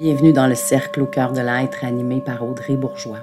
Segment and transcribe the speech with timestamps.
[0.00, 3.20] Bienvenue dans le cercle au cœur de l'être animé par Audrey Bourgeois.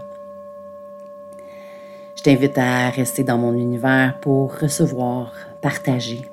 [2.15, 6.29] Je t'invite à rester dans mon univers pour recevoir, partager,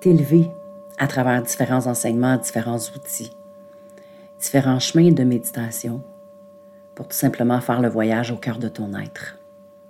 [0.00, 0.50] t'élever
[0.98, 3.30] à travers différents enseignements, différents outils,
[4.40, 6.02] différents chemins de méditation
[6.96, 9.38] pour tout simplement faire le voyage au cœur de ton être,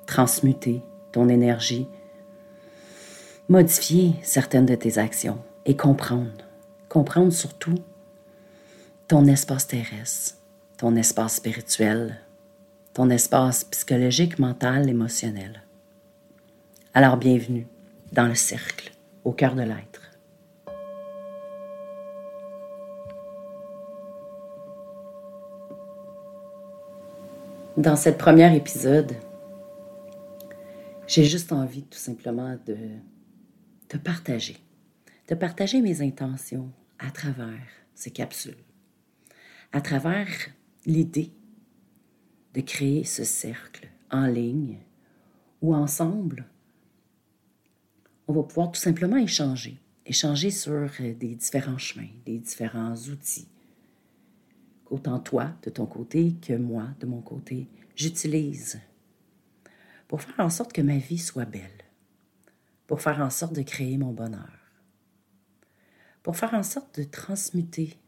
[0.05, 1.89] transmuter ton énergie,
[3.49, 6.45] modifier certaines de tes actions et comprendre,
[6.91, 7.77] comprendre surtout
[9.07, 10.39] ton espace terrestre,
[10.79, 12.17] ton espace spirituel,
[12.95, 15.63] ton espace psychologique, mental, émotionnel.
[16.95, 17.67] Alors bienvenue
[18.13, 18.93] dans le cercle,
[19.25, 20.11] au cœur de l'être.
[27.77, 29.13] Dans cette première épisode,
[31.07, 32.77] j'ai juste envie tout simplement de
[33.87, 34.57] te partager,
[35.29, 37.61] de partager mes intentions à travers
[37.95, 38.57] ces capsules
[39.75, 40.29] à travers
[40.87, 41.33] l'idée
[42.55, 44.79] de créer ce cercle en ligne
[45.61, 46.47] où ensemble,
[48.29, 53.49] on va pouvoir tout simplement échanger, échanger sur des différents chemins, des différents outils.
[54.85, 58.81] Qu'autant toi de ton côté que moi de mon côté j'utilise
[60.07, 61.83] pour faire en sorte que ma vie soit belle,
[62.87, 64.53] pour faire en sorte de créer mon bonheur,
[66.23, 67.99] pour faire en sorte de transmuter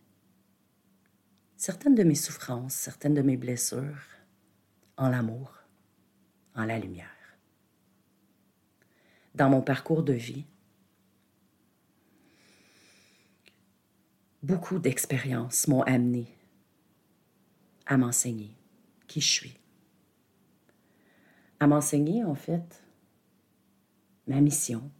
[1.56, 4.02] certaines de mes souffrances, certaines de mes blessures
[4.96, 5.52] en l'amour,
[6.54, 7.08] en la lumière.
[9.34, 10.46] Dans mon parcours de vie,
[14.42, 16.26] beaucoup d'expériences m'ont amené
[17.86, 18.54] à m'enseigner
[19.06, 19.58] qui je suis.
[21.60, 22.82] À m'enseigner, en fait,
[24.26, 24.90] ma mission,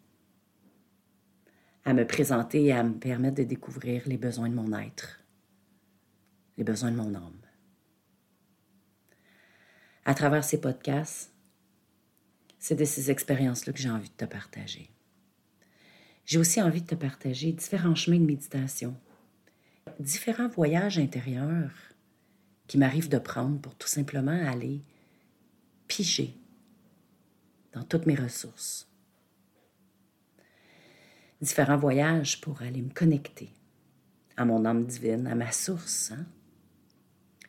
[1.84, 5.25] à me présenter et à me permettre de découvrir les besoins de mon être
[6.57, 7.41] les besoins de mon âme.
[10.05, 11.33] À travers ces podcasts,
[12.59, 14.91] c'est de ces expériences-là que j'ai envie de te partager.
[16.25, 18.97] J'ai aussi envie de te partager différents chemins de méditation,
[20.00, 21.72] différents voyages intérieurs
[22.66, 24.83] qui m'arrivent de prendre pour tout simplement aller
[25.87, 26.34] piger
[27.72, 28.89] dans toutes mes ressources.
[31.41, 33.50] Différents voyages pour aller me connecter
[34.37, 36.27] à mon âme divine, à ma source, hein?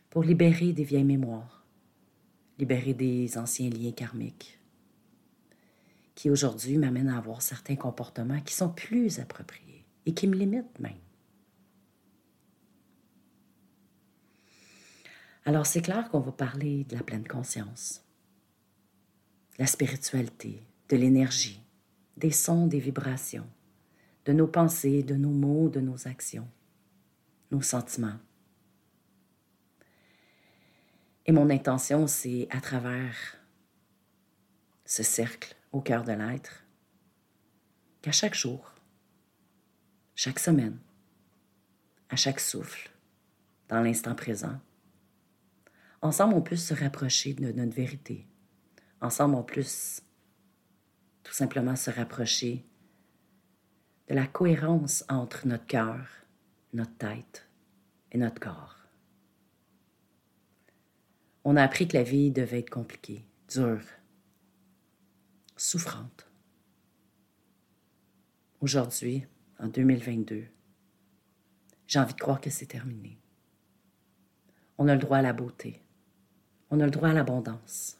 [0.09, 1.65] Pour libérer des vieilles mémoires,
[2.57, 4.59] libérer des anciens liens karmiques,
[6.15, 10.79] qui aujourd'hui m'amènent à avoir certains comportements qui sont plus appropriés et qui me limitent
[10.79, 10.97] même.
[15.45, 18.03] Alors c'est clair qu'on va parler de la pleine conscience,
[19.53, 21.61] de la spiritualité, de l'énergie,
[22.17, 23.47] des sons, des vibrations,
[24.25, 26.49] de nos pensées, de nos mots, de nos actions,
[27.51, 28.19] nos sentiments,
[31.27, 33.37] et mon intention, c'est à travers
[34.85, 36.63] ce cercle au cœur de l'être,
[38.01, 38.73] qu'à chaque jour,
[40.15, 40.79] chaque semaine,
[42.09, 42.89] à chaque souffle,
[43.67, 44.57] dans l'instant présent,
[46.01, 48.25] ensemble on puisse se rapprocher de notre vérité.
[49.01, 50.01] Ensemble on puisse
[51.23, 52.65] tout simplement se rapprocher
[54.07, 56.07] de la cohérence entre notre cœur,
[56.71, 57.49] notre tête
[58.13, 58.76] et notre corps.
[61.49, 63.79] On a appris que la vie devait être compliquée, dure,
[65.55, 66.29] souffrante.
[68.59, 69.25] Aujourd'hui,
[69.57, 70.43] en 2022,
[71.87, 73.17] j'ai envie de croire que c'est terminé.
[74.77, 75.81] On a le droit à la beauté.
[76.69, 77.97] On a le droit à l'abondance.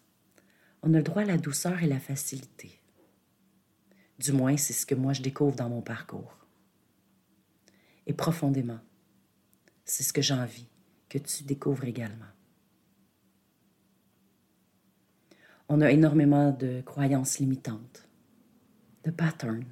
[0.81, 2.81] On a le droit à la douceur et la facilité.
[4.19, 6.38] Du moins, c'est ce que moi je découvre dans mon parcours.
[8.08, 8.81] Et profondément,
[9.85, 10.68] c'est ce que j'ai envie
[11.08, 12.25] que tu découvres également.
[15.69, 18.07] On a énormément de croyances limitantes,
[19.03, 19.66] de patterns,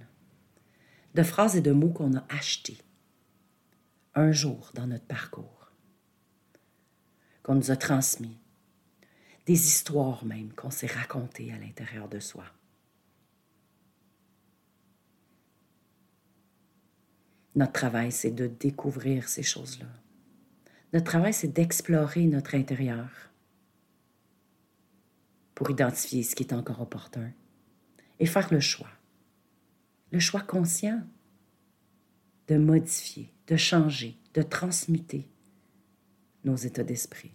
[1.13, 2.77] de phrases et de mots qu'on a achetés
[4.13, 5.71] un jour dans notre parcours,
[7.43, 8.37] qu'on nous a transmis,
[9.45, 12.45] des histoires même qu'on s'est racontées à l'intérieur de soi.
[17.55, 19.87] Notre travail, c'est de découvrir ces choses-là.
[20.91, 23.09] Notre travail, c'est d'explorer notre intérieur
[25.55, 27.31] pour identifier ce qui est encore opportun
[28.19, 28.91] et faire le choix.
[30.11, 31.01] Le choix conscient
[32.47, 35.27] de modifier, de changer, de transmuter
[36.43, 37.33] nos états d'esprit.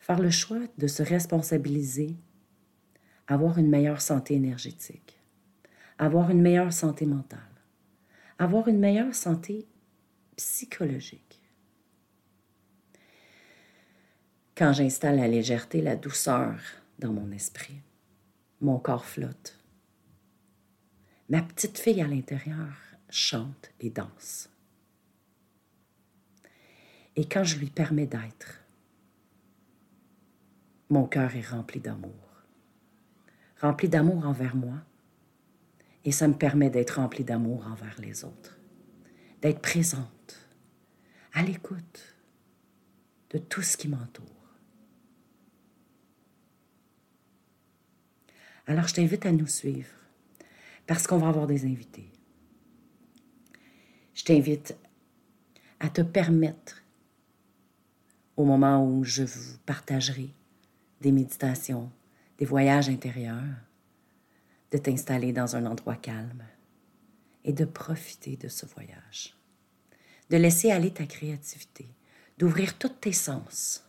[0.00, 2.16] Faire le choix de se responsabiliser,
[3.26, 5.18] avoir une meilleure santé énergétique,
[5.98, 7.40] avoir une meilleure santé mentale,
[8.38, 9.66] avoir une meilleure santé
[10.36, 11.27] psychologique,
[14.58, 16.58] Quand j'installe la légèreté, la douceur
[16.98, 17.80] dans mon esprit,
[18.60, 19.56] mon corps flotte.
[21.28, 22.72] Ma petite fille à l'intérieur
[23.08, 24.50] chante et danse.
[27.14, 28.64] Et quand je lui permets d'être,
[30.90, 32.42] mon cœur est rempli d'amour.
[33.60, 34.78] Rempli d'amour envers moi.
[36.04, 38.58] Et ça me permet d'être rempli d'amour envers les autres.
[39.40, 40.48] D'être présente,
[41.32, 42.16] à l'écoute
[43.30, 44.37] de tout ce qui m'entoure.
[48.68, 49.88] Alors je t'invite à nous suivre
[50.86, 52.12] parce qu'on va avoir des invités.
[54.14, 54.76] Je t'invite
[55.80, 56.82] à te permettre,
[58.36, 60.34] au moment où je vous partagerai
[61.00, 61.90] des méditations,
[62.36, 63.56] des voyages intérieurs,
[64.70, 66.44] de t'installer dans un endroit calme
[67.44, 69.34] et de profiter de ce voyage,
[70.28, 71.86] de laisser aller ta créativité,
[72.36, 73.82] d'ouvrir tous tes sens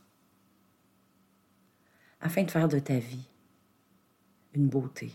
[2.21, 3.28] afin de faire de ta vie
[4.53, 5.11] une beauté,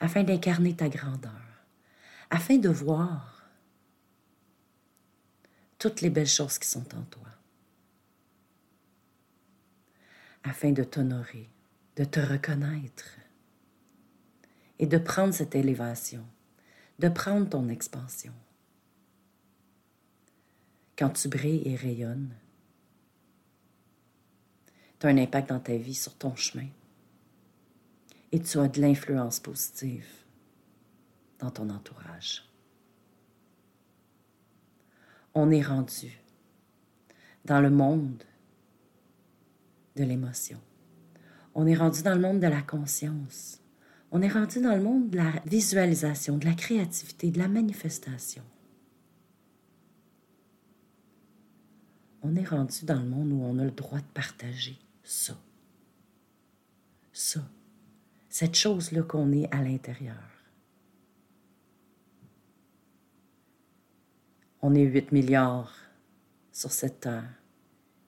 [0.00, 1.32] afin d'incarner ta grandeur,
[2.30, 3.44] afin de voir
[5.78, 7.28] toutes les belles choses qui sont en toi,
[10.44, 11.48] afin de t'honorer,
[11.96, 13.18] de te reconnaître
[14.78, 16.24] et de prendre cette élévation,
[16.98, 18.32] de prendre ton expansion.
[20.96, 22.34] Quand tu brilles et rayonnes,
[25.00, 26.68] tu as un impact dans ta vie, sur ton chemin,
[28.34, 30.08] et tu as de l'influence positive
[31.38, 32.42] dans ton entourage.
[35.34, 36.20] On est rendu
[37.44, 38.24] dans le monde
[39.94, 40.58] de l'émotion.
[41.54, 43.60] On est rendu dans le monde de la conscience.
[44.10, 48.42] On est rendu dans le monde de la visualisation, de la créativité, de la manifestation.
[52.22, 55.38] On est rendu dans le monde où on a le droit de partager ça.
[57.12, 57.42] Ça.
[58.36, 60.28] Cette chose-là qu'on est à l'intérieur.
[64.60, 65.72] On est 8 milliards
[66.50, 67.32] sur cette terre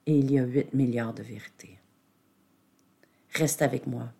[0.05, 1.79] et il y a 8 milliards de vérités.
[3.35, 4.11] Reste avec moi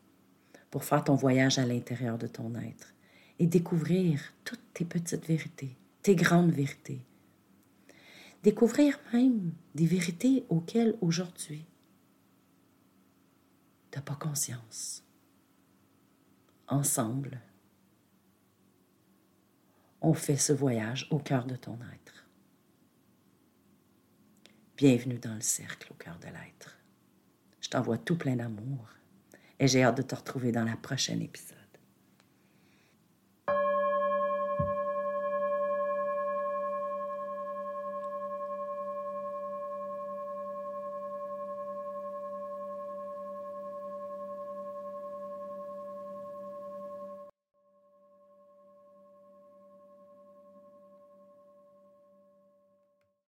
[0.71, 2.93] pour faire ton voyage à l'intérieur de ton être
[3.37, 7.01] et découvrir toutes tes petites vérités, tes grandes vérités.
[8.43, 11.65] Découvrir même des vérités auxquelles aujourd'hui
[13.91, 15.03] tu n'as pas conscience.
[16.69, 17.39] Ensemble,
[20.01, 22.25] on fait ce voyage au cœur de ton être.
[24.75, 26.77] Bienvenue dans le cercle au cœur de l'être.
[27.61, 28.89] Je t'envoie tout plein d'amour
[29.59, 31.56] et j'ai hâte de te retrouver dans la prochaine épisode.